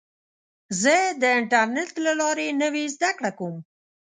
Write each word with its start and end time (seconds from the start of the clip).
زه 0.81 0.95
د 1.21 1.23
انټرنیټ 1.39 1.91
له 2.05 2.11
لارې 2.21 2.47
نوې 2.61 2.83
زده 2.95 3.09
کړه 3.17 3.31
کوم. 3.37 3.55